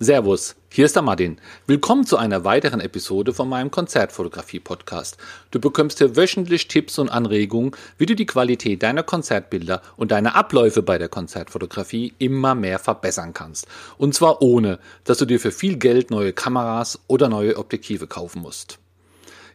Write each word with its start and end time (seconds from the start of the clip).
Servus, 0.00 0.54
hier 0.70 0.84
ist 0.84 0.94
der 0.94 1.02
Martin. 1.02 1.40
Willkommen 1.66 2.06
zu 2.06 2.16
einer 2.16 2.44
weiteren 2.44 2.78
Episode 2.78 3.34
von 3.34 3.48
meinem 3.48 3.72
Konzertfotografie-Podcast. 3.72 5.16
Du 5.50 5.58
bekommst 5.58 5.98
hier 5.98 6.14
wöchentlich 6.14 6.68
Tipps 6.68 7.00
und 7.00 7.08
Anregungen, 7.08 7.72
wie 7.96 8.06
du 8.06 8.14
die 8.14 8.24
Qualität 8.24 8.84
deiner 8.84 9.02
Konzertbilder 9.02 9.82
und 9.96 10.12
deine 10.12 10.36
Abläufe 10.36 10.84
bei 10.84 10.98
der 10.98 11.08
Konzertfotografie 11.08 12.14
immer 12.18 12.54
mehr 12.54 12.78
verbessern 12.78 13.34
kannst. 13.34 13.66
Und 13.96 14.14
zwar 14.14 14.40
ohne, 14.40 14.78
dass 15.02 15.18
du 15.18 15.24
dir 15.24 15.40
für 15.40 15.50
viel 15.50 15.78
Geld 15.78 16.12
neue 16.12 16.32
Kameras 16.32 17.00
oder 17.08 17.28
neue 17.28 17.56
Objektive 17.56 18.06
kaufen 18.06 18.40
musst. 18.40 18.78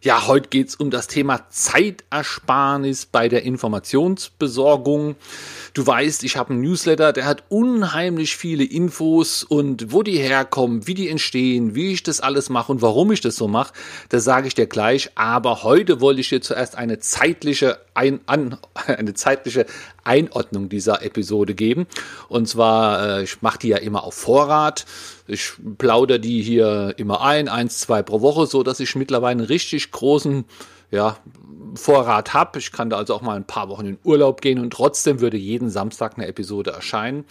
Ja, 0.04 0.28
heute 0.28 0.50
geht's 0.50 0.76
um 0.76 0.92
das 0.92 1.08
Thema 1.08 1.50
Zeitersparnis 1.50 3.06
bei 3.06 3.30
der 3.30 3.44
Informationsbesorgung. 3.44 5.16
Du 5.74 5.88
weißt, 5.88 6.26
ich 6.26 6.36
habe 6.36 6.50
einen 6.50 6.62
Newsletter, 6.62 7.14
der 7.14 7.24
hat 7.24 7.46
unheimlich 7.48 8.36
viele 8.36 8.66
Infos 8.66 9.46
und 9.46 9.94
wo 9.94 10.04
die 10.04 10.18
herkommen, 10.18 10.88
wie 10.88 10.94
die 10.94 11.08
entstehen, 11.08 11.74
wie 11.74 11.94
ich 11.94 12.04
das 12.04 12.20
alles 12.20 12.50
mache 12.50 12.74
und 12.74 12.82
warum 12.82 13.14
ich 13.14 13.22
das 13.22 13.38
so 13.38 13.48
mache, 13.48 13.72
das 14.10 14.26
sage 14.26 14.48
ich 14.48 14.56
dir 14.56 14.68
gleich. 14.68 15.12
Aber 15.16 15.64
heute 15.64 16.02
wollte 16.02 16.20
ich 16.20 16.28
dir 16.28 16.42
zuerst 16.42 16.76
eine 16.76 17.00
zeitliche, 17.00 17.80
ein, 17.94 18.22
an, 18.26 18.58
eine 18.88 19.14
zeitliche 19.14 19.66
Einordnung 20.04 20.70
dieser 20.70 21.04
Episode 21.04 21.56
geben. 21.56 21.88
Und 22.30 22.48
zwar, 22.48 23.20
äh, 23.20 23.24
ich 23.24 23.42
mache 23.42 23.60
die 23.60 23.70
ja 23.70 23.78
immer 23.78 24.04
auf 24.04 24.16
Vorrat. 24.16 24.86
Ich 25.28 25.54
plaudere 25.78 26.20
die 26.20 26.42
hier 26.42 26.94
immer 26.98 27.22
ein, 27.22 27.48
eins, 27.48 27.80
zwei 27.80 28.02
pro 28.04 28.22
Woche, 28.22 28.46
so 28.46 28.64
dass 28.64 28.80
ich 28.80 28.96
mittlerweile 28.96 29.40
einen 29.40 29.48
richtig 29.48 29.92
großen 29.92 30.46
ja, 30.92 31.18
Vorrat 31.76 32.34
habe. 32.34 32.60
Ich 32.60 32.72
kann 32.72 32.90
da 32.90 32.98
also 32.98 33.16
auch 33.16 33.22
mal 33.22 33.36
ein 33.36 33.48
paar 33.48 33.70
Wochen 33.70 33.86
in 33.86 33.98
Urlaub 34.04 34.42
gehen 34.42 34.60
und 34.60 34.72
trotzdem 34.72 35.22
würde 35.22 35.38
jeden 35.38 35.70
Samstag 35.70 36.14
eine 36.16 36.28
Episode 36.28 36.72
erscheinen. 36.72 37.26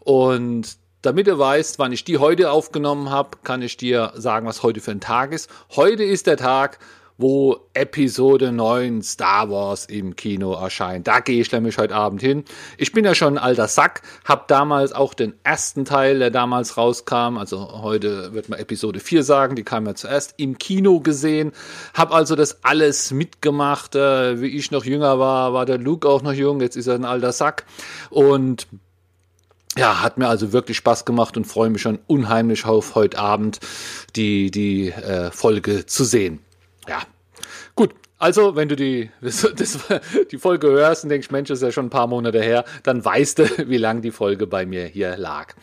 Und 0.00 0.76
damit 1.02 1.26
du 1.26 1.38
weißt, 1.38 1.78
wann 1.78 1.92
ich 1.92 2.04
die 2.04 2.18
heute 2.18 2.50
aufgenommen 2.50 3.10
habe, 3.10 3.38
kann 3.42 3.62
ich 3.62 3.76
dir 3.76 4.12
sagen, 4.16 4.46
was 4.46 4.62
heute 4.62 4.80
für 4.80 4.90
ein 4.90 5.00
Tag 5.00 5.32
ist. 5.32 5.50
Heute 5.74 6.04
ist 6.04 6.26
der 6.26 6.36
Tag, 6.36 6.78
wo 7.20 7.68
Episode 7.74 8.50
9 8.50 9.02
Star 9.02 9.50
Wars 9.50 9.84
im 9.84 10.16
Kino 10.16 10.54
erscheint. 10.54 11.06
Da 11.06 11.20
gehe 11.20 11.40
ich 11.40 11.52
nämlich 11.52 11.76
heute 11.76 11.94
Abend 11.94 12.22
hin. 12.22 12.44
Ich 12.78 12.92
bin 12.92 13.04
ja 13.04 13.14
schon 13.14 13.34
ein 13.36 13.44
alter 13.44 13.68
Sack, 13.68 14.00
habe 14.24 14.44
damals 14.48 14.92
auch 14.92 15.12
den 15.12 15.34
ersten 15.44 15.84
Teil, 15.84 16.18
der 16.18 16.30
damals 16.30 16.78
rauskam, 16.78 17.36
also 17.36 17.82
heute 17.82 18.32
wird 18.32 18.48
man 18.48 18.58
Episode 18.58 19.00
4 19.00 19.22
sagen, 19.22 19.54
die 19.54 19.64
kam 19.64 19.84
ja 19.86 19.94
zuerst, 19.94 20.34
im 20.38 20.56
Kino 20.56 21.00
gesehen, 21.00 21.52
habe 21.92 22.14
also 22.14 22.36
das 22.36 22.64
alles 22.64 23.10
mitgemacht. 23.10 23.94
Äh, 23.94 24.40
wie 24.40 24.56
ich 24.56 24.70
noch 24.70 24.86
jünger 24.86 25.18
war, 25.18 25.52
war 25.52 25.66
der 25.66 25.78
Luke 25.78 26.08
auch 26.08 26.22
noch 26.22 26.32
jung, 26.32 26.60
jetzt 26.62 26.76
ist 26.76 26.86
er 26.86 26.94
ein 26.94 27.04
alter 27.04 27.32
Sack 27.32 27.66
und 28.08 28.66
ja, 29.76 30.02
hat 30.02 30.18
mir 30.18 30.26
also 30.26 30.52
wirklich 30.52 30.78
Spaß 30.78 31.04
gemacht 31.04 31.36
und 31.36 31.44
freue 31.44 31.70
mich 31.70 31.82
schon 31.82 31.98
unheimlich 32.06 32.64
auf 32.64 32.94
heute 32.94 33.18
Abend 33.18 33.60
die, 34.16 34.50
die 34.50 34.88
äh, 34.88 35.30
Folge 35.30 35.86
zu 35.86 36.04
sehen 36.04 36.40
ja, 36.90 37.02
gut. 37.74 37.94
Also, 38.18 38.54
wenn 38.54 38.68
du 38.68 38.76
die, 38.76 39.10
das, 39.22 39.78
die 40.30 40.38
Folge 40.38 40.68
hörst 40.68 41.04
und 41.04 41.10
denkst, 41.10 41.30
Mensch, 41.30 41.48
das 41.48 41.60
ist 41.60 41.62
ja 41.62 41.72
schon 41.72 41.86
ein 41.86 41.90
paar 41.90 42.06
Monate 42.06 42.42
her, 42.42 42.64
dann 42.82 43.02
weißt 43.02 43.38
du, 43.38 43.44
wie 43.68 43.78
lang 43.78 44.02
die 44.02 44.10
Folge 44.10 44.46
bei 44.46 44.66
mir 44.66 44.84
hier 44.84 45.16
lag. 45.16 45.54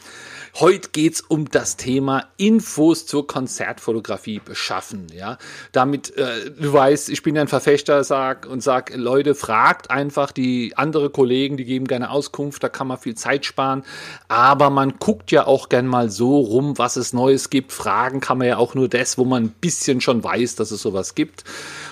Heute 0.59 0.89
geht's 0.91 1.21
um 1.21 1.47
das 1.51 1.77
Thema 1.77 2.29
Infos 2.37 3.05
zur 3.05 3.27
Konzertfotografie 3.27 4.41
beschaffen. 4.43 5.05
Ja, 5.13 5.37
damit 5.71 6.17
äh, 6.17 6.49
du 6.49 6.73
weißt, 6.73 7.09
ich 7.09 7.21
bin 7.21 7.37
ein 7.37 7.47
Verfechter 7.47 8.03
sag 8.03 8.47
und 8.47 8.63
sag, 8.63 8.91
Leute, 8.95 9.35
fragt 9.35 9.91
einfach 9.91 10.31
die 10.31 10.73
andere 10.75 11.11
Kollegen, 11.11 11.57
die 11.57 11.65
geben 11.65 11.85
gerne 11.85 12.09
Auskunft, 12.09 12.63
da 12.63 12.69
kann 12.69 12.87
man 12.87 12.97
viel 12.97 13.13
Zeit 13.13 13.45
sparen. 13.45 13.83
Aber 14.29 14.71
man 14.71 14.97
guckt 14.97 15.29
ja 15.29 15.45
auch 15.45 15.69
gern 15.69 15.85
mal 15.85 16.09
so 16.09 16.39
rum, 16.39 16.79
was 16.79 16.95
es 16.95 17.13
Neues 17.13 17.51
gibt. 17.51 17.71
Fragen 17.71 18.19
kann 18.19 18.39
man 18.39 18.47
ja 18.47 18.57
auch 18.57 18.73
nur 18.73 18.89
das, 18.89 19.19
wo 19.19 19.25
man 19.25 19.43
ein 19.43 19.49
bisschen 19.49 20.01
schon 20.01 20.23
weiß, 20.23 20.55
dass 20.55 20.71
es 20.71 20.81
sowas 20.81 21.13
gibt. 21.13 21.43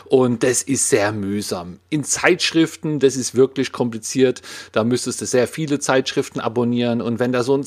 Und 0.05 0.43
das 0.43 0.61
ist 0.61 0.89
sehr 0.89 1.11
mühsam. 1.11 1.79
In 1.89 2.03
Zeitschriften, 2.03 2.99
das 2.99 3.15
ist 3.15 3.35
wirklich 3.35 3.71
kompliziert. 3.71 4.41
Da 4.71 4.83
müsstest 4.83 5.21
du 5.21 5.25
sehr 5.25 5.47
viele 5.47 5.79
Zeitschriften 5.79 6.39
abonnieren. 6.39 7.01
Und 7.01 7.19
wenn 7.19 7.31
da 7.31 7.43
so 7.43 7.55
ein 7.55 7.63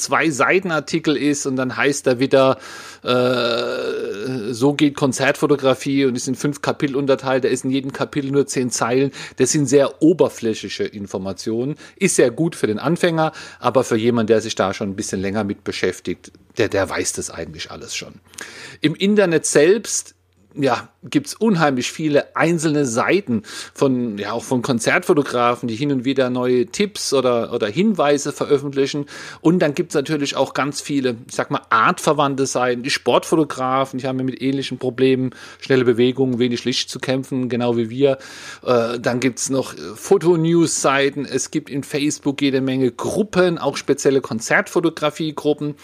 Zwei-Seiten-Artikel 0.88 1.16
ist 1.16 1.46
und 1.46 1.56
dann 1.56 1.76
heißt 1.76 2.06
da 2.06 2.18
wieder, 2.18 2.58
äh, 3.02 4.52
so 4.52 4.72
geht 4.72 4.96
Konzertfotografie 4.96 6.06
und 6.06 6.16
ist 6.16 6.28
in 6.28 6.34
fünf 6.34 6.62
Kapitel 6.62 6.96
unterteilt, 6.96 7.44
da 7.44 7.48
ist 7.48 7.64
in 7.64 7.70
jedem 7.70 7.92
Kapitel 7.92 8.30
nur 8.30 8.46
zehn 8.46 8.70
Zeilen. 8.70 9.12
Das 9.36 9.52
sind 9.52 9.66
sehr 9.66 10.02
oberflächliche 10.02 10.84
Informationen. 10.84 11.76
Ist 11.96 12.16
sehr 12.16 12.30
gut 12.30 12.56
für 12.56 12.66
den 12.66 12.78
Anfänger, 12.78 13.32
aber 13.60 13.84
für 13.84 13.96
jemanden, 13.96 14.28
der 14.28 14.40
sich 14.40 14.54
da 14.54 14.72
schon 14.74 14.90
ein 14.90 14.96
bisschen 14.96 15.20
länger 15.20 15.44
mit 15.44 15.64
beschäftigt, 15.64 16.32
der, 16.56 16.68
der 16.68 16.88
weiß 16.88 17.12
das 17.12 17.30
eigentlich 17.30 17.70
alles 17.70 17.94
schon. 17.94 18.14
Im 18.80 18.94
Internet 18.94 19.46
selbst 19.46 20.14
ja, 20.54 20.88
gibt 21.10 21.28
es 21.28 21.34
unheimlich 21.34 21.90
viele 21.92 22.36
einzelne 22.36 22.86
Seiten 22.86 23.42
von, 23.74 24.18
ja, 24.18 24.32
auch 24.32 24.44
von 24.44 24.62
Konzertfotografen, 24.62 25.68
die 25.68 25.76
hin 25.76 25.92
und 25.92 26.04
wieder 26.04 26.30
neue 26.30 26.66
Tipps 26.66 27.12
oder, 27.12 27.52
oder 27.52 27.66
Hinweise 27.68 28.32
veröffentlichen. 28.32 29.06
Und 29.40 29.60
dann 29.60 29.74
gibt 29.74 29.90
es 29.90 29.94
natürlich 29.94 30.36
auch 30.36 30.54
ganz 30.54 30.80
viele, 30.80 31.16
ich 31.28 31.34
sag 31.34 31.50
mal, 31.50 31.62
artverwandte 31.70 32.46
Seiten, 32.46 32.82
die 32.82 32.90
Sportfotografen, 32.90 33.98
die 33.98 34.06
haben 34.06 34.18
ja 34.18 34.24
mit 34.24 34.40
ähnlichen 34.42 34.78
Problemen, 34.78 35.30
schnelle 35.60 35.84
Bewegungen, 35.84 36.38
wenig 36.38 36.64
Licht 36.64 36.90
zu 36.90 36.98
kämpfen, 36.98 37.48
genau 37.48 37.76
wie 37.76 37.90
wir. 37.90 38.18
Äh, 38.64 38.98
dann 38.98 39.20
gibt 39.20 39.38
es 39.38 39.50
noch 39.50 39.74
Fotonews-Seiten, 39.94 41.24
es 41.24 41.50
gibt 41.50 41.70
in 41.70 41.82
Facebook 41.82 42.42
jede 42.42 42.60
Menge 42.60 42.90
Gruppen, 42.90 43.58
auch 43.58 43.76
spezielle 43.76 44.20
Konzertfotografie-Gruppen. 44.20 45.76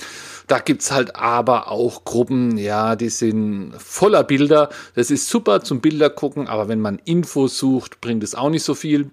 Da 0.46 0.58
gibt's 0.58 0.90
halt 0.90 1.16
aber 1.16 1.70
auch 1.70 2.04
Gruppen, 2.04 2.58
ja, 2.58 2.96
die 2.96 3.08
sind 3.08 3.72
voller 3.78 4.24
Bilder. 4.24 4.68
Das 4.94 5.10
ist 5.10 5.13
super 5.16 5.62
zum 5.62 5.80
Bilder 5.80 6.10
gucken, 6.10 6.48
aber 6.48 6.68
wenn 6.68 6.80
man 6.80 7.00
Infos 7.04 7.58
sucht, 7.58 8.00
bringt 8.00 8.22
es 8.22 8.34
auch 8.34 8.50
nicht 8.50 8.62
so 8.62 8.74
viel. 8.74 9.10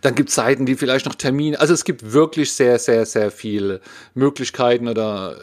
Dann 0.00 0.14
gibt 0.14 0.30
es 0.30 0.34
Seiten, 0.34 0.66
die 0.66 0.74
vielleicht 0.74 1.06
noch 1.06 1.14
Termine. 1.14 1.60
Also 1.60 1.72
es 1.72 1.84
gibt 1.84 2.12
wirklich 2.12 2.52
sehr, 2.52 2.78
sehr, 2.78 3.06
sehr 3.06 3.30
viele 3.30 3.80
Möglichkeiten 4.14 4.88
oder 4.88 5.36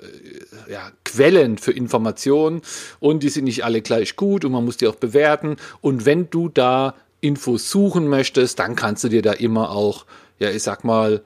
äh, 0.67 0.73
ja, 0.73 0.91
Quellen 1.05 1.57
für 1.57 1.71
Informationen 1.71 2.61
und 2.99 3.23
die 3.23 3.29
sind 3.29 3.45
nicht 3.45 3.63
alle 3.63 3.81
gleich 3.81 4.15
gut 4.15 4.43
und 4.43 4.51
man 4.51 4.65
muss 4.65 4.77
die 4.77 4.87
auch 4.87 4.95
bewerten. 4.95 5.55
Und 5.81 6.05
wenn 6.05 6.29
du 6.29 6.49
da 6.49 6.95
Infos 7.21 7.69
suchen 7.69 8.07
möchtest, 8.07 8.59
dann 8.59 8.75
kannst 8.75 9.03
du 9.03 9.09
dir 9.09 9.21
da 9.21 9.33
immer 9.33 9.71
auch, 9.71 10.05
ja, 10.39 10.49
ich 10.49 10.63
sag 10.63 10.83
mal, 10.83 11.21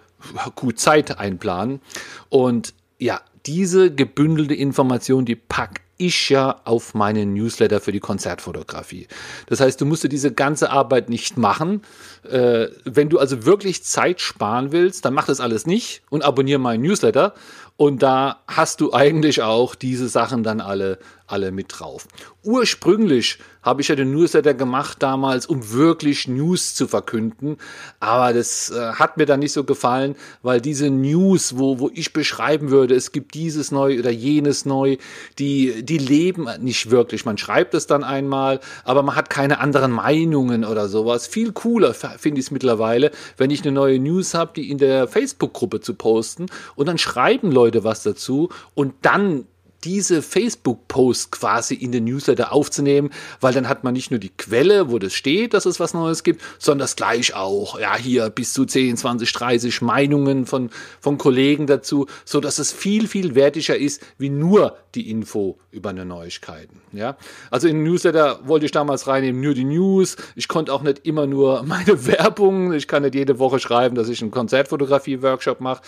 gut 0.56 0.80
Zeit 0.80 1.18
einplanen. 1.18 1.82
Und 2.30 2.74
ja, 3.00 3.22
diese 3.46 3.94
gebündelte 3.94 4.54
Information, 4.54 5.26
die 5.26 5.36
pack 5.36 5.82
ich 5.98 6.30
ja 6.30 6.62
auf 6.66 6.94
meinen 6.94 7.34
Newsletter 7.34 7.80
für 7.80 7.92
die 7.92 8.00
Konzertfotografie. 8.00 9.08
Das 9.48 9.60
heißt, 9.60 9.80
du 9.80 9.86
musst 9.86 10.04
dir 10.04 10.10
diese 10.10 10.34
ganze 10.34 10.72
Arbeit 10.72 11.10
nicht 11.10 11.38
machen. 11.38 11.82
Äh, 12.30 12.68
wenn 12.86 13.10
du 13.10 13.20
also 13.20 13.46
wirklich 13.46 13.84
Zeit 13.84 14.22
sparen 14.22 14.72
willst, 14.72 15.06
dann 15.06 15.14
mach 15.14 15.26
das 15.26 15.40
alles 15.40 15.66
nicht 15.66 16.02
und 16.10 16.24
abonniere 16.24 16.60
meinen 16.60 16.84
Newsletter. 16.84 17.34
Und 17.76 18.04
da 18.04 18.42
hast 18.48 18.82
du 18.82 18.94
eigentlich 18.94 19.42
auch 19.42 19.76
diese 19.76 20.08
Sachen 20.08 20.44
dann 20.44 20.62
alle, 20.62 21.00
alle 21.28 21.52
mit 21.52 21.68
drauf. 21.70 22.08
Ursprünglich 22.44 23.40
habe 23.64 23.82
ich 23.82 23.88
ja 23.88 23.96
den 23.96 24.12
Newsletter 24.12 24.54
gemacht 24.54 25.02
damals, 25.02 25.46
um 25.46 25.72
wirklich 25.72 26.28
News 26.28 26.76
zu 26.76 26.88
verkünden. 26.88 27.58
Aber 28.00 28.34
das 28.34 28.70
äh, 28.70 28.94
hat 28.94 29.18
mir 29.18 29.26
dann 29.26 29.40
nicht 29.40 29.54
so 29.54 29.64
gefallen, 29.64 30.16
weil 30.42 30.60
diese 30.60 30.90
News, 30.90 31.58
wo, 31.58 31.80
wo 31.80 31.90
ich 31.94 32.12
beschreiben 32.12 32.70
würde, 32.70 32.94
es 32.94 33.14
gibt 33.14 33.34
dieses 33.34 33.72
neu 33.72 33.98
oder 33.98 34.12
jenes 34.12 34.66
neu, 34.66 34.98
die, 35.40 35.84
die 35.84 35.98
leben 35.98 36.48
nicht 36.60 36.92
wirklich. 36.92 37.26
Man 37.26 37.38
schreibt 37.38 37.74
es 37.74 37.88
dann 37.88 38.04
einmal, 38.04 38.60
aber 38.84 39.02
man 39.02 39.16
hat 39.16 39.30
keine 39.30 39.60
anderen 39.60 39.92
Meinungen 39.92 40.66
oder 40.66 40.90
sowas. 40.90 41.26
Viel 41.26 41.54
cooler 41.54 41.94
finde 41.94 42.40
ich 42.40 42.48
es 42.48 42.52
mittlerweile, 42.52 43.12
wenn 43.38 43.50
ich 43.50 43.62
eine 43.62 43.72
neue 43.72 43.98
News 43.98 44.34
habe, 44.34 44.52
die 44.56 44.70
in 44.70 44.78
der 44.78 45.08
Facebook-Gruppe 45.08 45.80
zu 45.80 45.94
posten 45.94 46.48
und 46.76 46.88
dann 46.88 46.98
schreiben 46.98 47.52
Leute 47.52 47.86
was 47.86 48.04
dazu 48.04 48.50
und 48.76 48.94
dann 49.04 49.46
diese 49.84 50.22
Facebook-Post 50.22 51.32
quasi 51.32 51.76
in 51.76 51.92
den 51.92 52.06
Newsletter 52.06 52.54
aufzunehmen, 52.54 53.10
weil 53.42 53.54
dann 53.54 53.68
hat 53.68 53.84
man 53.84 53.94
nicht 53.94 54.12
nur 54.12 54.20
die 54.20 54.30
Quelle, 54.30 54.92
wo 54.92 55.00
das 55.00 55.14
steht, 55.14 55.54
dass 55.54 55.66
es 55.66 55.80
was 55.80 55.94
Neues 55.94 56.24
gibt, 56.24 56.42
sondern 56.60 56.84
das 56.86 56.96
gleich 56.96 57.36
auch, 57.36 57.80
ja, 57.80 57.96
hier 57.98 58.30
bis 58.30 58.54
zu 58.54 58.66
10, 58.66 58.98
20, 58.98 59.32
30 59.32 59.82
Meinungen 59.82 60.46
von, 60.46 60.70
von 61.00 61.18
Kollegen 61.18 61.68
dazu, 61.68 62.08
so 62.26 62.40
dass 62.40 62.60
es 62.60 62.72
viel, 62.72 63.08
viel 63.08 63.36
wertiger 63.36 63.78
ist, 63.78 64.02
wie 64.18 64.30
nur 64.30 64.78
die 64.96 65.10
Info 65.10 65.58
über 65.72 65.90
eine 65.90 66.06
Neuigkeiten, 66.06 66.82
ja. 66.92 67.18
Also 67.50 67.68
in 67.68 67.78
den 67.78 67.84
Newsletter 67.84 68.42
wollte 68.48 68.66
ich 68.66 68.72
damals 68.72 69.08
reinnehmen, 69.08 69.42
nur 69.42 69.56
die 69.56 69.64
News. 69.64 70.18
Ich 70.36 70.48
konnte 70.48 70.72
auch 70.72 70.84
nicht 70.84 71.06
immer 71.06 71.26
nur 71.26 71.64
meine 71.64 72.06
Werbung, 72.08 72.74
ich 72.74 72.88
kann 72.88 73.04
nicht 73.04 73.16
jede 73.16 73.40
Woche 73.40 73.60
schreiben, 73.60 73.96
dass 73.96 74.10
ich 74.10 74.22
einen 74.22 74.32
Konzertfotografie-Workshop 74.32 75.62
mache, 75.62 75.82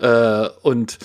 äh, 0.00 0.48
und 0.62 0.98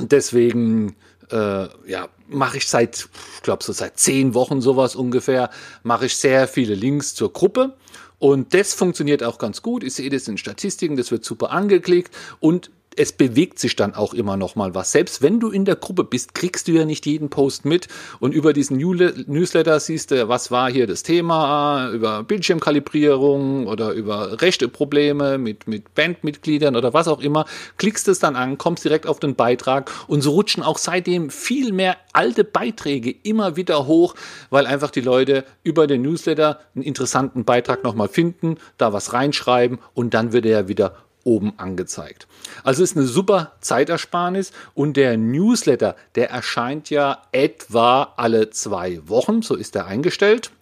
deswegen 0.00 0.96
äh, 1.30 1.68
ja, 1.90 2.08
mache 2.28 2.58
ich 2.58 2.68
seit, 2.68 3.08
ich 3.36 3.42
glaube 3.42 3.62
so 3.62 3.72
seit 3.72 3.98
zehn 3.98 4.34
Wochen 4.34 4.60
sowas 4.60 4.96
ungefähr, 4.96 5.50
mache 5.82 6.06
ich 6.06 6.16
sehr 6.16 6.48
viele 6.48 6.74
Links 6.74 7.14
zur 7.14 7.32
Gruppe. 7.32 7.74
Und 8.18 8.54
das 8.54 8.72
funktioniert 8.72 9.22
auch 9.22 9.38
ganz 9.38 9.60
gut. 9.60 9.84
Ich 9.84 9.94
sehe 9.94 10.08
das 10.08 10.26
in 10.26 10.38
Statistiken, 10.38 10.96
das 10.96 11.10
wird 11.10 11.24
super 11.24 11.50
angeklickt 11.50 12.14
und 12.40 12.70
es 12.96 13.12
bewegt 13.12 13.58
sich 13.58 13.76
dann 13.76 13.94
auch 13.94 14.14
immer 14.14 14.36
noch 14.36 14.56
mal 14.56 14.74
was. 14.74 14.92
Selbst 14.92 15.22
wenn 15.22 15.38
du 15.38 15.50
in 15.50 15.64
der 15.64 15.76
Gruppe 15.76 16.02
bist, 16.02 16.34
kriegst 16.34 16.66
du 16.66 16.72
ja 16.72 16.84
nicht 16.84 17.04
jeden 17.06 17.28
Post 17.28 17.64
mit 17.64 17.88
und 18.20 18.32
über 18.32 18.52
diesen 18.52 18.78
Newsletter 18.78 19.78
siehst 19.80 20.10
du, 20.10 20.28
was 20.28 20.50
war 20.50 20.70
hier 20.70 20.86
das 20.86 21.02
Thema, 21.02 21.90
über 21.92 22.22
Bildschirmkalibrierung 22.22 23.66
oder 23.66 23.92
über 23.92 24.40
Rechteprobleme 24.40 25.38
mit, 25.38 25.68
mit 25.68 25.94
Bandmitgliedern 25.94 26.74
oder 26.74 26.94
was 26.94 27.06
auch 27.06 27.20
immer. 27.20 27.44
Klickst 27.76 28.08
es 28.08 28.18
dann 28.18 28.34
an, 28.34 28.58
kommst 28.58 28.84
direkt 28.84 29.06
auf 29.06 29.20
den 29.20 29.34
Beitrag 29.34 29.92
und 30.08 30.22
so 30.22 30.32
rutschen 30.32 30.62
auch 30.62 30.78
seitdem 30.78 31.30
viel 31.30 31.72
mehr 31.72 31.96
alte 32.14 32.44
Beiträge 32.44 33.14
immer 33.22 33.56
wieder 33.56 33.86
hoch, 33.86 34.14
weil 34.48 34.66
einfach 34.66 34.90
die 34.90 35.02
Leute 35.02 35.44
über 35.62 35.86
den 35.86 36.02
Newsletter 36.02 36.60
einen 36.74 36.84
interessanten 36.84 37.44
Beitrag 37.44 37.84
nochmal 37.84 38.08
finden, 38.08 38.56
da 38.78 38.94
was 38.94 39.12
reinschreiben 39.12 39.78
und 39.92 40.14
dann 40.14 40.32
wird 40.32 40.46
er 40.46 40.62
ja 40.62 40.68
wieder 40.68 40.96
oben 41.26 41.52
angezeigt. 41.58 42.26
Also 42.62 42.82
ist 42.82 42.96
eine 42.96 43.06
super 43.06 43.52
Zeitersparnis 43.60 44.52
und 44.74 44.96
der 44.96 45.16
Newsletter, 45.16 45.96
der 46.14 46.30
erscheint 46.30 46.88
ja 46.88 47.22
etwa 47.32 48.14
alle 48.16 48.50
zwei 48.50 49.00
Wochen, 49.08 49.42
so 49.42 49.54
ist 49.54 49.76
er 49.76 49.86
eingestellt. 49.86 50.52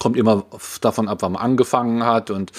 Kommt 0.00 0.16
immer 0.16 0.44
davon 0.80 1.08
ab, 1.08 1.18
wann 1.22 1.32
man 1.32 1.42
angefangen 1.42 2.04
hat 2.04 2.30
und, 2.30 2.50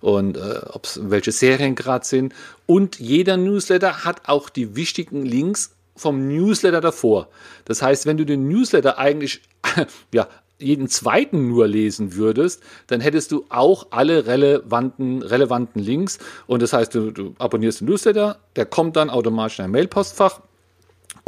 und 0.00 0.36
äh, 0.36 0.60
ob's, 0.72 0.98
welche 1.02 1.30
Serien 1.30 1.76
gerade 1.76 2.04
sind. 2.04 2.34
Und 2.66 2.98
jeder 2.98 3.36
Newsletter 3.36 4.04
hat 4.04 4.28
auch 4.28 4.50
die 4.50 4.74
wichtigen 4.74 5.24
Links 5.24 5.76
vom 5.94 6.26
Newsletter 6.26 6.80
davor. 6.80 7.28
Das 7.66 7.82
heißt, 7.82 8.06
wenn 8.06 8.16
du 8.16 8.26
den 8.26 8.48
Newsletter 8.48 8.98
eigentlich 8.98 9.42
ja, 10.12 10.26
jeden 10.60 10.88
zweiten 10.88 11.48
nur 11.48 11.66
lesen 11.66 12.14
würdest, 12.14 12.62
dann 12.86 13.00
hättest 13.00 13.32
du 13.32 13.44
auch 13.48 13.88
alle 13.90 14.26
relevanten, 14.26 15.22
relevanten 15.22 15.82
Links. 15.82 16.18
Und 16.46 16.62
das 16.62 16.72
heißt, 16.72 16.94
du, 16.94 17.10
du 17.10 17.34
abonnierst 17.38 17.80
den 17.80 17.88
Newsletter, 17.88 18.38
der 18.56 18.66
kommt 18.66 18.96
dann 18.96 19.10
automatisch 19.10 19.58
in 19.58 19.64
dein 19.64 19.70
Mailpostfach 19.72 20.40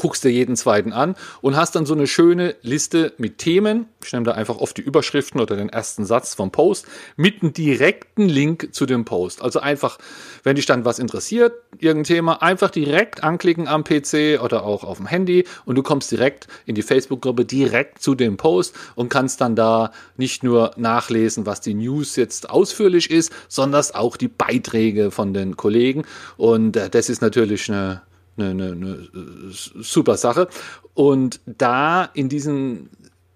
guckst 0.02 0.24
dir 0.24 0.30
jeden 0.30 0.56
zweiten 0.56 0.92
an 0.92 1.14
und 1.42 1.54
hast 1.54 1.76
dann 1.76 1.86
so 1.86 1.94
eine 1.94 2.08
schöne 2.08 2.56
Liste 2.62 3.12
mit 3.18 3.38
Themen. 3.38 3.86
Ich 4.04 4.12
nehme 4.12 4.24
da 4.24 4.32
einfach 4.32 4.56
oft 4.56 4.76
die 4.76 4.82
Überschriften 4.82 5.40
oder 5.40 5.54
den 5.54 5.68
ersten 5.68 6.04
Satz 6.04 6.34
vom 6.34 6.50
Post 6.50 6.86
mit 7.14 7.40
einem 7.40 7.52
direkten 7.52 8.28
Link 8.28 8.70
zu 8.74 8.84
dem 8.84 9.04
Post. 9.04 9.42
Also 9.42 9.60
einfach, 9.60 9.98
wenn 10.42 10.56
dich 10.56 10.66
dann 10.66 10.84
was 10.84 10.98
interessiert, 10.98 11.52
irgendein 11.78 12.16
Thema, 12.16 12.42
einfach 12.42 12.70
direkt 12.70 13.22
anklicken 13.22 13.68
am 13.68 13.84
PC 13.84 14.42
oder 14.42 14.64
auch 14.64 14.82
auf 14.82 14.96
dem 14.96 15.06
Handy 15.06 15.44
und 15.66 15.76
du 15.76 15.84
kommst 15.84 16.10
direkt 16.10 16.48
in 16.66 16.74
die 16.74 16.82
Facebook-Gruppe, 16.82 17.44
direkt 17.44 18.02
zu 18.02 18.16
dem 18.16 18.36
Post 18.36 18.74
und 18.96 19.08
kannst 19.08 19.40
dann 19.40 19.54
da 19.54 19.92
nicht 20.16 20.42
nur 20.42 20.72
nachlesen, 20.76 21.46
was 21.46 21.60
die 21.60 21.74
News 21.74 22.16
jetzt 22.16 22.50
ausführlich 22.50 23.08
ist, 23.08 23.32
sondern 23.46 23.84
auch 23.92 24.16
die 24.16 24.26
Beiträge 24.26 25.12
von 25.12 25.32
den 25.32 25.56
Kollegen. 25.56 26.02
Und 26.36 26.76
äh, 26.76 26.90
das 26.90 27.08
ist 27.08 27.22
natürlich 27.22 27.70
eine 27.70 28.02
eine, 28.36 28.50
eine, 28.50 28.72
eine 28.72 29.08
super 29.52 30.16
Sache. 30.16 30.48
Und 30.94 31.40
da 31.46 32.04
in 32.14 32.28
diesen 32.28 32.90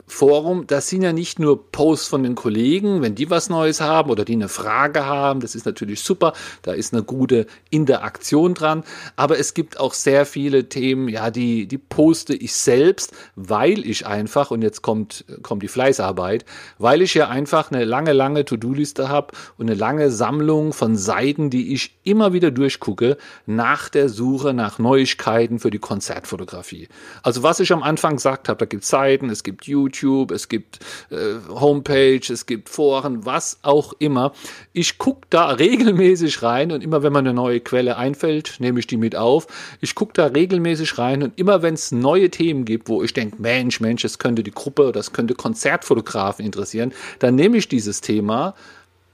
Forum, 0.06 0.66
das 0.68 0.88
sind 0.88 1.02
ja 1.02 1.12
nicht 1.12 1.38
nur 1.40 1.70
Posts 1.72 2.08
von 2.08 2.22
den 2.22 2.36
Kollegen, 2.36 3.02
wenn 3.02 3.16
die 3.16 3.28
was 3.28 3.50
Neues 3.50 3.80
haben 3.80 4.08
oder 4.08 4.24
die 4.24 4.34
eine 4.34 4.48
Frage 4.48 5.04
haben, 5.04 5.40
das 5.40 5.56
ist 5.56 5.66
natürlich 5.66 6.00
super, 6.00 6.32
da 6.62 6.72
ist 6.72 6.94
eine 6.94 7.02
gute 7.02 7.46
Interaktion 7.70 8.54
dran, 8.54 8.84
aber 9.16 9.38
es 9.38 9.52
gibt 9.52 9.80
auch 9.80 9.94
sehr 9.94 10.24
viele 10.24 10.68
Themen, 10.68 11.08
ja, 11.08 11.30
die, 11.30 11.66
die 11.66 11.78
poste 11.78 12.34
ich 12.34 12.54
selbst, 12.54 13.12
weil 13.34 13.84
ich 13.84 14.06
einfach, 14.06 14.52
und 14.52 14.62
jetzt 14.62 14.80
kommt, 14.82 15.24
kommt 15.42 15.64
die 15.64 15.68
Fleißarbeit, 15.68 16.44
weil 16.78 17.02
ich 17.02 17.14
ja 17.14 17.28
einfach 17.28 17.72
eine 17.72 17.84
lange, 17.84 18.12
lange 18.12 18.44
To-Do-Liste 18.44 19.08
habe 19.08 19.34
und 19.58 19.68
eine 19.68 19.78
lange 19.78 20.12
Sammlung 20.12 20.72
von 20.72 20.96
Seiten, 20.96 21.50
die 21.50 21.74
ich 21.74 21.98
immer 22.04 22.32
wieder 22.32 22.52
durchgucke, 22.52 23.16
nach 23.46 23.88
der 23.88 24.08
Suche 24.08 24.54
nach 24.54 24.78
Neuigkeiten 24.78 25.58
für 25.58 25.70
die 25.70 25.80
Konzertfotografie. 25.80 26.88
Also 27.24 27.42
was 27.42 27.58
ich 27.58 27.72
am 27.72 27.82
Anfang 27.82 28.14
gesagt 28.14 28.48
habe, 28.48 28.58
da 28.58 28.66
gibt 28.66 28.84
es 28.84 28.88
Seiten, 28.88 29.30
es 29.30 29.42
gibt 29.42 29.66
YouTube, 29.66 29.95
YouTube, 30.00 30.30
es 30.30 30.48
gibt 30.48 30.80
äh, 31.10 31.34
Homepage, 31.48 32.20
es 32.28 32.46
gibt 32.46 32.68
Foren, 32.68 33.24
was 33.24 33.58
auch 33.62 33.92
immer. 33.98 34.32
Ich 34.72 34.98
gucke 34.98 35.26
da 35.30 35.50
regelmäßig 35.50 36.42
rein 36.42 36.72
und 36.72 36.82
immer 36.82 37.02
wenn 37.02 37.12
mir 37.12 37.20
eine 37.20 37.34
neue 37.34 37.60
Quelle 37.60 37.96
einfällt, 37.96 38.56
nehme 38.58 38.78
ich 38.78 38.86
die 38.86 38.96
mit 38.96 39.16
auf. 39.16 39.46
Ich 39.80 39.94
gucke 39.94 40.12
da 40.14 40.26
regelmäßig 40.26 40.98
rein 40.98 41.22
und 41.22 41.38
immer 41.38 41.62
wenn 41.62 41.74
es 41.74 41.92
neue 41.92 42.30
Themen 42.30 42.64
gibt, 42.64 42.88
wo 42.88 43.02
ich 43.02 43.12
denke, 43.12 43.40
Mensch, 43.40 43.80
Mensch, 43.80 44.02
das 44.02 44.18
könnte 44.18 44.42
die 44.42 44.50
Gruppe, 44.50 44.92
das 44.92 45.12
könnte 45.12 45.34
Konzertfotografen 45.34 46.44
interessieren, 46.44 46.92
dann 47.18 47.34
nehme 47.34 47.56
ich 47.56 47.68
dieses 47.68 48.00
Thema, 48.00 48.54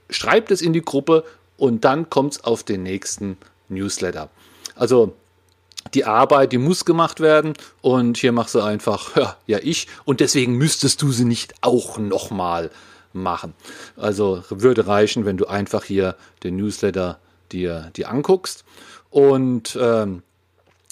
schreibe 0.09 0.53
es 0.53 0.61
in 0.61 0.73
die 0.73 0.81
Gruppe 0.81 1.23
und 1.57 1.85
dann 1.85 2.09
kommt 2.09 2.33
es 2.33 2.43
auf 2.43 2.63
den 2.63 2.83
nächsten 2.83 3.37
Newsletter. 3.69 4.29
Also 4.75 5.15
die 5.93 6.05
Arbeit, 6.05 6.51
die 6.51 6.57
muss 6.57 6.85
gemacht 6.85 7.19
werden. 7.19 7.53
Und 7.81 8.17
hier 8.17 8.31
machst 8.31 8.55
du 8.55 8.61
einfach, 8.61 9.15
ja, 9.15 9.37
ja 9.45 9.59
ich. 9.61 9.87
Und 10.05 10.19
deswegen 10.19 10.55
müsstest 10.55 11.01
du 11.01 11.11
sie 11.11 11.25
nicht 11.25 11.53
auch 11.61 11.97
nochmal 11.97 12.71
machen. 13.13 13.53
Also 13.95 14.43
würde 14.49 14.87
reichen, 14.87 15.25
wenn 15.25 15.37
du 15.37 15.45
einfach 15.45 15.83
hier 15.83 16.15
den 16.43 16.57
Newsletter 16.57 17.19
dir, 17.51 17.91
dir 17.95 18.09
anguckst. 18.09 18.65
Und 19.09 19.77
ähm, 19.79 20.23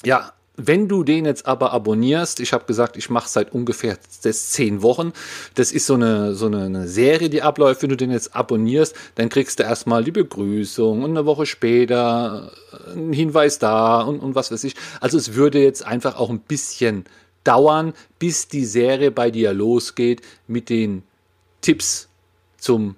ja, 0.03 0.31
wenn 0.57 0.87
du 0.87 1.03
den 1.03 1.25
jetzt 1.25 1.45
aber 1.45 1.71
abonnierst, 1.71 2.39
ich 2.39 2.53
habe 2.53 2.65
gesagt, 2.65 2.97
ich 2.97 3.09
mache 3.09 3.29
seit 3.29 3.53
ungefähr 3.53 3.97
zehn 4.01 4.81
Wochen. 4.81 5.13
Das 5.55 5.71
ist 5.71 5.85
so 5.85 5.93
eine, 5.93 6.35
so 6.35 6.47
eine 6.47 6.87
Serie, 6.87 7.29
die 7.29 7.41
abläuft. 7.41 7.81
Wenn 7.81 7.89
du 7.89 7.97
den 7.97 8.11
jetzt 8.11 8.35
abonnierst, 8.35 8.95
dann 9.15 9.29
kriegst 9.29 9.59
du 9.59 9.63
erstmal 9.63 10.03
die 10.03 10.11
Begrüßung 10.11 11.03
und 11.03 11.11
eine 11.11 11.25
Woche 11.25 11.45
später 11.45 12.51
ein 12.93 13.13
Hinweis 13.13 13.59
da 13.59 14.01
und, 14.01 14.19
und 14.19 14.35
was 14.35 14.51
weiß 14.51 14.63
ich. 14.65 14.75
Also 14.99 15.17
es 15.17 15.35
würde 15.35 15.59
jetzt 15.59 15.85
einfach 15.85 16.17
auch 16.17 16.29
ein 16.29 16.39
bisschen 16.41 17.05
dauern, 17.43 17.93
bis 18.19 18.47
die 18.47 18.65
Serie 18.65 19.11
bei 19.11 19.31
dir 19.31 19.53
losgeht 19.53 20.21
mit 20.47 20.69
den 20.69 21.03
Tipps 21.61 22.09
zum 22.57 22.95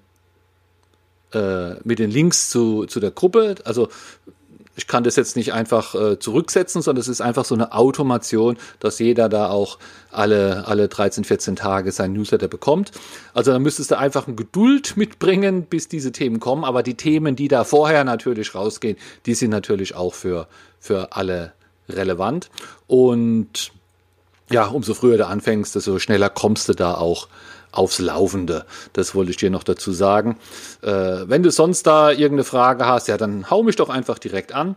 äh, 1.33 1.75
mit 1.83 1.99
den 1.99 2.11
Links 2.11 2.49
zu, 2.49 2.85
zu 2.85 2.99
der 2.99 3.11
Gruppe. 3.11 3.55
Also 3.63 3.89
ich 4.75 4.87
kann 4.87 5.03
das 5.03 5.15
jetzt 5.15 5.35
nicht 5.35 5.53
einfach 5.53 5.93
äh, 5.93 6.19
zurücksetzen, 6.19 6.81
sondern 6.81 7.01
es 7.01 7.07
ist 7.07 7.21
einfach 7.21 7.45
so 7.45 7.53
eine 7.53 7.73
Automation, 7.73 8.57
dass 8.79 8.99
jeder 8.99 9.29
da 9.29 9.49
auch 9.49 9.77
alle, 10.11 10.67
alle 10.67 10.87
13, 10.87 11.23
14 11.23 11.55
Tage 11.55 11.91
sein 11.91 12.13
Newsletter 12.13 12.47
bekommt. 12.47 12.91
Also 13.33 13.51
da 13.51 13.59
müsstest 13.59 13.91
du 13.91 13.97
einfach 13.97 14.27
ein 14.27 14.35
Geduld 14.35 14.97
mitbringen, 14.97 15.65
bis 15.65 15.87
diese 15.87 16.11
Themen 16.11 16.39
kommen. 16.39 16.63
Aber 16.63 16.81
die 16.81 16.95
Themen, 16.95 17.35
die 17.35 17.47
da 17.47 17.63
vorher 17.63 18.03
natürlich 18.03 18.55
rausgehen, 18.55 18.97
die 19.25 19.35
sind 19.35 19.51
natürlich 19.51 19.95
auch 19.95 20.13
für, 20.13 20.47
für 20.79 21.15
alle 21.15 21.53
relevant. 21.87 22.49
Und 22.87 23.71
ja, 24.49 24.65
umso 24.65 24.93
früher 24.93 25.17
du 25.17 25.27
anfängst, 25.27 25.75
desto 25.75 25.99
schneller 25.99 26.29
kommst 26.29 26.69
du 26.69 26.73
da 26.73 26.95
auch 26.95 27.27
aufs 27.73 27.99
Laufende. 27.99 28.65
Das 28.93 29.15
wollte 29.15 29.31
ich 29.31 29.37
dir 29.37 29.49
noch 29.49 29.63
dazu 29.63 29.91
sagen. 29.91 30.37
Äh, 30.81 30.89
wenn 31.25 31.43
du 31.43 31.51
sonst 31.51 31.83
da 31.83 32.11
irgendeine 32.11 32.43
Frage 32.43 32.85
hast, 32.85 33.07
ja, 33.07 33.17
dann 33.17 33.49
hau 33.49 33.63
mich 33.63 33.75
doch 33.75 33.89
einfach 33.89 34.19
direkt 34.19 34.53
an. 34.53 34.75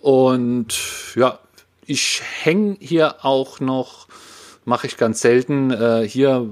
Und 0.00 0.74
ja, 1.14 1.38
ich 1.86 2.22
hänge 2.42 2.76
hier 2.80 3.24
auch 3.24 3.60
noch, 3.60 4.08
mache 4.64 4.86
ich 4.86 4.96
ganz 4.96 5.20
selten, 5.20 5.70
äh, 5.70 6.06
hier 6.08 6.46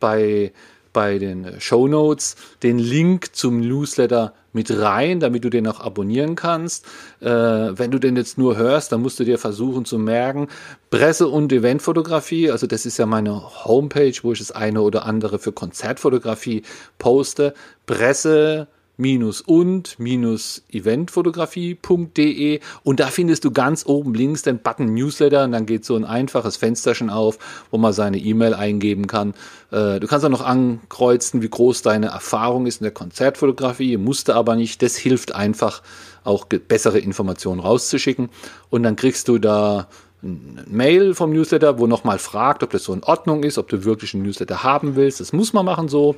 bei 0.00 0.52
bei 0.96 1.18
den 1.18 1.60
Show 1.60 1.88
Notes 1.88 2.36
den 2.62 2.78
Link 2.78 3.36
zum 3.36 3.60
Newsletter 3.60 4.32
mit 4.54 4.70
rein, 4.70 5.20
damit 5.20 5.44
du 5.44 5.50
den 5.50 5.66
auch 5.66 5.80
abonnieren 5.80 6.36
kannst. 6.36 6.86
Äh, 7.20 7.28
wenn 7.28 7.90
du 7.90 7.98
den 7.98 8.16
jetzt 8.16 8.38
nur 8.38 8.56
hörst, 8.56 8.92
dann 8.92 9.02
musst 9.02 9.20
du 9.20 9.24
dir 9.24 9.36
versuchen 9.36 9.84
zu 9.84 9.98
merken, 9.98 10.48
Presse- 10.88 11.28
und 11.28 11.52
Eventfotografie, 11.52 12.50
also 12.50 12.66
das 12.66 12.86
ist 12.86 12.96
ja 12.96 13.04
meine 13.04 13.42
Homepage, 13.66 14.14
wo 14.22 14.32
ich 14.32 14.38
das 14.38 14.52
eine 14.52 14.80
oder 14.80 15.04
andere 15.04 15.38
für 15.38 15.52
Konzertfotografie 15.52 16.62
poste. 16.96 17.52
Presse, 17.84 18.66
minus 18.96 19.40
und 19.40 19.98
minus 19.98 20.62
eventfotografie.de 20.70 22.60
und 22.82 23.00
da 23.00 23.08
findest 23.08 23.44
du 23.44 23.50
ganz 23.50 23.84
oben 23.86 24.14
links 24.14 24.42
den 24.42 24.58
Button 24.58 24.94
Newsletter 24.94 25.44
und 25.44 25.52
dann 25.52 25.66
geht 25.66 25.84
so 25.84 25.96
ein 25.96 26.04
einfaches 26.04 26.56
Fensterchen 26.56 27.10
auf, 27.10 27.38
wo 27.70 27.78
man 27.78 27.92
seine 27.92 28.18
E-Mail 28.18 28.54
eingeben 28.54 29.06
kann. 29.06 29.34
Äh, 29.70 30.00
du 30.00 30.06
kannst 30.06 30.24
auch 30.24 30.30
noch 30.30 30.44
ankreuzen, 30.44 31.42
wie 31.42 31.50
groß 31.50 31.82
deine 31.82 32.06
Erfahrung 32.06 32.66
ist 32.66 32.80
in 32.80 32.84
der 32.84 32.92
Konzertfotografie, 32.92 33.96
musste 33.98 34.34
aber 34.34 34.56
nicht. 34.56 34.80
Das 34.82 34.96
hilft 34.96 35.34
einfach 35.34 35.82
auch 36.24 36.46
bessere 36.46 36.98
Informationen 36.98 37.60
rauszuschicken 37.60 38.30
und 38.70 38.82
dann 38.82 38.96
kriegst 38.96 39.28
du 39.28 39.38
da 39.38 39.88
ein 40.22 40.64
Mail 40.68 41.14
vom 41.14 41.32
Newsletter, 41.32 41.78
wo 41.78 41.86
nochmal 41.86 42.18
fragt, 42.18 42.62
ob 42.62 42.70
das 42.70 42.84
so 42.84 42.92
in 42.92 43.02
Ordnung 43.04 43.42
ist, 43.44 43.58
ob 43.58 43.68
du 43.68 43.84
wirklich 43.84 44.14
einen 44.14 44.22
Newsletter 44.24 44.62
haben 44.62 44.96
willst. 44.96 45.20
Das 45.20 45.32
muss 45.32 45.52
man 45.52 45.64
machen 45.64 45.88
so. 45.88 46.16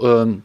Ähm, 0.00 0.42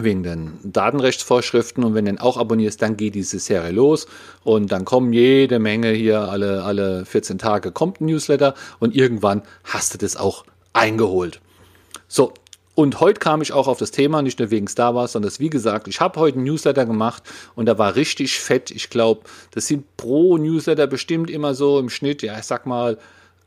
wegen 0.00 0.22
den 0.22 0.58
Datenrechtsvorschriften 0.64 1.84
und 1.84 1.94
wenn 1.94 2.06
du 2.06 2.12
den 2.12 2.20
auch 2.20 2.36
abonnierst, 2.38 2.80
dann 2.80 2.96
geht 2.96 3.14
diese 3.14 3.38
Serie 3.38 3.72
los 3.72 4.06
und 4.42 4.72
dann 4.72 4.84
kommen 4.84 5.12
jede 5.12 5.58
Menge 5.58 5.90
hier, 5.90 6.20
alle, 6.20 6.64
alle 6.64 7.04
14 7.04 7.38
Tage 7.38 7.72
kommt 7.72 8.00
ein 8.00 8.06
Newsletter 8.06 8.54
und 8.80 8.96
irgendwann 8.96 9.42
hast 9.64 9.92
du 9.94 9.98
das 9.98 10.16
auch 10.16 10.44
eingeholt. 10.72 11.40
So, 12.08 12.32
Und 12.74 13.00
heute 13.00 13.20
kam 13.20 13.42
ich 13.42 13.52
auch 13.52 13.68
auf 13.68 13.78
das 13.78 13.90
Thema, 13.90 14.22
nicht 14.22 14.38
nur 14.38 14.50
wegen 14.50 14.66
Star 14.66 14.94
Wars, 14.94 15.12
sondern 15.12 15.28
das, 15.28 15.40
wie 15.40 15.50
gesagt, 15.50 15.88
ich 15.88 16.00
habe 16.00 16.18
heute 16.18 16.38
einen 16.38 16.46
Newsletter 16.46 16.86
gemacht 16.86 17.22
und 17.54 17.66
da 17.66 17.76
war 17.76 17.96
richtig 17.96 18.40
fett. 18.40 18.70
Ich 18.70 18.88
glaube, 18.88 19.22
das 19.50 19.66
sind 19.66 19.96
pro 19.98 20.38
Newsletter 20.38 20.86
bestimmt 20.86 21.28
immer 21.30 21.54
so 21.54 21.78
im 21.78 21.90
Schnitt, 21.90 22.22
ja, 22.22 22.38
ich 22.38 22.44
sag 22.44 22.64
mal, 22.64 22.96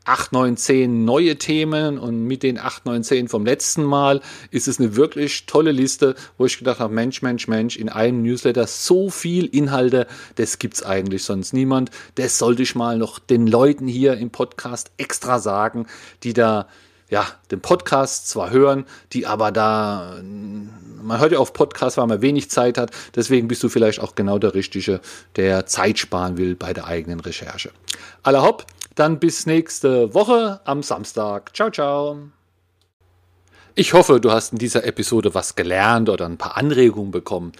8, 0.06 0.32
9, 0.32 0.56
10 0.56 1.04
neue 1.04 1.36
Themen 1.36 1.98
und 1.98 2.24
mit 2.24 2.42
den 2.42 2.58
8, 2.58 2.86
9, 2.86 3.02
10 3.02 3.28
vom 3.28 3.44
letzten 3.44 3.82
Mal 3.82 4.20
ist 4.50 4.68
es 4.68 4.78
eine 4.78 4.94
wirklich 4.96 5.46
tolle 5.46 5.72
Liste, 5.72 6.14
wo 6.38 6.46
ich 6.46 6.58
gedacht 6.58 6.78
habe, 6.78 6.94
Mensch, 6.94 7.22
Mensch, 7.22 7.48
Mensch, 7.48 7.76
in 7.76 7.88
einem 7.88 8.22
Newsletter 8.22 8.66
so 8.66 9.10
viel 9.10 9.46
Inhalte, 9.46 10.06
das 10.36 10.58
gibt's 10.58 10.82
eigentlich 10.82 11.24
sonst 11.24 11.52
niemand. 11.52 11.90
Das 12.14 12.38
sollte 12.38 12.62
ich 12.62 12.74
mal 12.74 12.98
noch 12.98 13.18
den 13.18 13.46
Leuten 13.46 13.88
hier 13.88 14.16
im 14.16 14.30
Podcast 14.30 14.92
extra 14.96 15.40
sagen, 15.40 15.86
die 16.22 16.32
da 16.32 16.68
ja, 17.08 17.24
den 17.50 17.60
Podcast 17.60 18.28
zwar 18.28 18.50
hören, 18.50 18.84
die 19.12 19.26
aber 19.26 19.52
da, 19.52 20.16
man 20.22 21.20
hört 21.20 21.32
ja 21.32 21.38
auf 21.38 21.52
Podcast, 21.52 21.96
weil 21.96 22.06
man 22.06 22.20
wenig 22.20 22.50
Zeit 22.50 22.78
hat, 22.78 22.90
deswegen 23.14 23.46
bist 23.46 23.62
du 23.62 23.68
vielleicht 23.68 24.00
auch 24.00 24.16
genau 24.16 24.38
der 24.38 24.54
Richtige, 24.54 25.00
der 25.36 25.66
Zeit 25.66 25.98
sparen 25.98 26.36
will 26.36 26.56
bei 26.56 26.72
der 26.72 26.86
eigenen 26.86 27.20
Recherche. 27.20 27.70
Aller 28.24 28.42
hopp, 28.42 28.66
dann 28.96 29.20
bis 29.20 29.46
nächste 29.46 30.12
Woche 30.14 30.60
am 30.64 30.82
Samstag. 30.82 31.54
Ciao, 31.54 31.70
ciao. 31.70 32.18
Ich 33.74 33.92
hoffe, 33.92 34.20
du 34.20 34.30
hast 34.30 34.52
in 34.52 34.58
dieser 34.58 34.84
Episode 34.84 35.34
was 35.34 35.54
gelernt 35.54 36.08
oder 36.08 36.26
ein 36.26 36.38
paar 36.38 36.56
Anregungen 36.56 37.10
bekommen. 37.10 37.52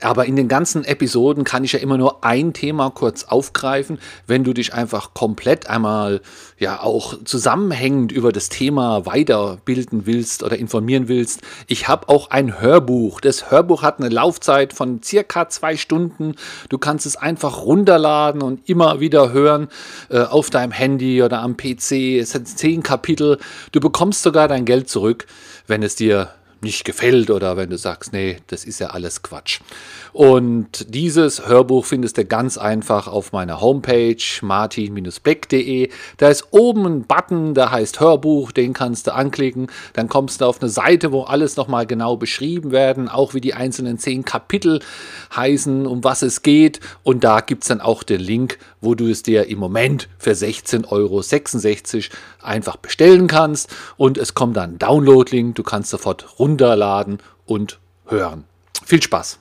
Aber 0.00 0.26
in 0.26 0.36
den 0.36 0.46
ganzen 0.46 0.84
Episoden 0.84 1.42
kann 1.42 1.64
ich 1.64 1.72
ja 1.72 1.80
immer 1.80 1.98
nur 1.98 2.24
ein 2.24 2.52
Thema 2.52 2.90
kurz 2.90 3.24
aufgreifen. 3.24 3.98
Wenn 4.26 4.44
du 4.44 4.52
dich 4.52 4.72
einfach 4.72 5.12
komplett 5.12 5.68
einmal 5.68 6.20
ja 6.56 6.80
auch 6.80 7.14
zusammenhängend 7.24 8.12
über 8.12 8.30
das 8.30 8.48
Thema 8.48 9.06
weiterbilden 9.06 10.06
willst 10.06 10.44
oder 10.44 10.56
informieren 10.56 11.08
willst, 11.08 11.42
ich 11.66 11.88
habe 11.88 12.08
auch 12.08 12.30
ein 12.30 12.60
Hörbuch. 12.60 13.20
Das 13.20 13.50
Hörbuch 13.50 13.82
hat 13.82 13.98
eine 13.98 14.08
Laufzeit 14.08 14.72
von 14.72 15.02
circa 15.02 15.48
zwei 15.48 15.76
Stunden. 15.76 16.36
Du 16.68 16.78
kannst 16.78 17.04
es 17.04 17.16
einfach 17.16 17.64
runterladen 17.64 18.42
und 18.42 18.68
immer 18.68 19.00
wieder 19.00 19.32
hören 19.32 19.68
äh, 20.10 20.20
auf 20.20 20.50
deinem 20.50 20.72
Handy 20.72 21.22
oder 21.24 21.40
am 21.40 21.56
PC. 21.56 22.18
Es 22.20 22.30
sind 22.30 22.46
zehn 22.46 22.84
Kapitel. 22.84 23.38
Du 23.72 23.80
bekommst 23.80 24.22
sogar 24.22 24.46
dein 24.46 24.64
Geld 24.64 24.88
zurück, 24.88 25.26
wenn 25.66 25.82
es 25.82 25.96
dir 25.96 26.30
nicht 26.60 26.84
gefällt 26.84 27.30
oder 27.30 27.56
wenn 27.56 27.70
du 27.70 27.78
sagst, 27.78 28.12
nee, 28.12 28.38
das 28.48 28.64
ist 28.64 28.80
ja 28.80 28.88
alles 28.88 29.22
Quatsch. 29.22 29.60
Und 30.12 30.92
dieses 30.92 31.46
Hörbuch 31.46 31.84
findest 31.84 32.18
du 32.18 32.24
ganz 32.24 32.58
einfach 32.58 33.06
auf 33.06 33.32
meiner 33.32 33.60
Homepage 33.60 34.16
martin-black.de. 34.42 35.90
Da 36.16 36.28
ist 36.28 36.48
oben 36.50 36.86
ein 36.86 37.02
Button, 37.02 37.54
der 37.54 37.70
heißt 37.70 38.00
Hörbuch, 38.00 38.52
den 38.52 38.72
kannst 38.72 39.06
du 39.06 39.14
anklicken. 39.14 39.68
Dann 39.92 40.08
kommst 40.08 40.40
du 40.40 40.46
auf 40.46 40.60
eine 40.60 40.70
Seite, 40.70 41.12
wo 41.12 41.22
alles 41.22 41.56
nochmal 41.56 41.86
genau 41.86 42.16
beschrieben 42.16 42.72
werden, 42.72 43.08
auch 43.08 43.34
wie 43.34 43.40
die 43.40 43.54
einzelnen 43.54 43.98
zehn 43.98 44.24
Kapitel 44.24 44.80
heißen, 45.36 45.86
um 45.86 46.02
was 46.02 46.22
es 46.22 46.42
geht. 46.42 46.80
Und 47.02 47.22
da 47.22 47.40
gibt 47.40 47.62
es 47.62 47.68
dann 47.68 47.80
auch 47.80 48.02
den 48.02 48.20
Link, 48.20 48.58
wo 48.80 48.94
du 48.94 49.08
es 49.08 49.22
dir 49.22 49.46
im 49.46 49.58
Moment 49.58 50.08
für 50.18 50.32
16,66 50.32 50.86
Euro 50.90 51.22
einfach 52.42 52.76
bestellen 52.76 53.26
kannst. 53.26 53.70
Und 53.96 54.18
es 54.18 54.34
kommt 54.34 54.56
dann 54.56 54.74
ein 54.74 54.78
Download-Link, 54.78 55.54
du 55.54 55.62
kannst 55.62 55.90
sofort 55.90 56.38
runterladen 56.48 57.18
und 57.44 57.78
hören. 58.06 58.44
Viel 58.84 59.02
Spaß! 59.02 59.38